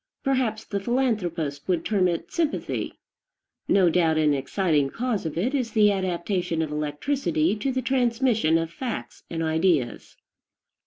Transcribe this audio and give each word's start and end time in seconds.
Perhaps 0.23 0.63
the 0.65 0.79
philanthropist 0.79 1.67
would 1.67 1.85
term 1.85 2.07
it 2.07 2.31
sympathy. 2.31 2.97
No 3.67 3.87
doubt 3.87 4.17
an 4.17 4.33
exciting 4.33 4.89
cause 4.89 5.27
of 5.27 5.37
it 5.37 5.53
is 5.53 5.73
the 5.73 5.91
adaptation 5.91 6.63
of 6.63 6.71
electricity 6.71 7.55
to 7.57 7.71
the 7.71 7.83
transmission 7.83 8.57
of 8.57 8.71
facts 8.73 9.21
and 9.29 9.43
ideas. 9.43 10.17